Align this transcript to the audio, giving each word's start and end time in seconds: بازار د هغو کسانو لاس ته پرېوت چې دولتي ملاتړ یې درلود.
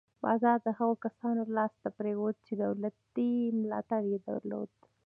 بازار 0.23 0.57
د 0.63 0.67
هغو 0.77 0.95
کسانو 1.05 1.41
لاس 1.57 1.73
ته 1.83 1.89
پرېوت 1.97 2.35
چې 2.45 2.53
دولتي 2.63 3.31
ملاتړ 3.61 4.01
یې 4.11 4.19
درلود. 4.27 4.71